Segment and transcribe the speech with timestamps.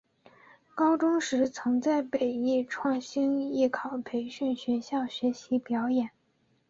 [0.73, 6.09] 高中时曾在北艺创星艺考培训学校学习表演。